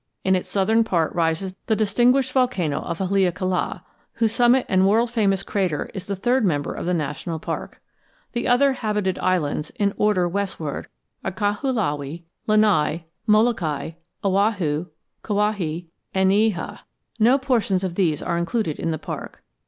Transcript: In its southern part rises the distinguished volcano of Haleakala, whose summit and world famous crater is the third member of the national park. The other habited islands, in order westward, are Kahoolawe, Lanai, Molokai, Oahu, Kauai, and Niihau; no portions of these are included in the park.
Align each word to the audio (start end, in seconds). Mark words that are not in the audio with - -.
In 0.23 0.35
its 0.35 0.49
southern 0.49 0.83
part 0.83 1.13
rises 1.13 1.53
the 1.67 1.75
distinguished 1.75 2.31
volcano 2.31 2.79
of 2.81 2.97
Haleakala, 2.97 3.85
whose 4.13 4.31
summit 4.31 4.65
and 4.67 4.87
world 4.87 5.11
famous 5.11 5.43
crater 5.43 5.91
is 5.93 6.07
the 6.07 6.15
third 6.15 6.43
member 6.43 6.73
of 6.73 6.87
the 6.87 6.93
national 6.95 7.37
park. 7.37 7.79
The 8.31 8.47
other 8.47 8.73
habited 8.73 9.19
islands, 9.19 9.69
in 9.75 9.93
order 9.97 10.27
westward, 10.27 10.87
are 11.23 11.31
Kahoolawe, 11.31 12.23
Lanai, 12.47 13.05
Molokai, 13.27 13.91
Oahu, 14.25 14.87
Kauai, 15.21 15.81
and 16.15 16.31
Niihau; 16.31 16.79
no 17.19 17.37
portions 17.37 17.83
of 17.83 17.93
these 17.93 18.23
are 18.23 18.39
included 18.39 18.79
in 18.79 18.89
the 18.89 18.97
park. 18.97 19.43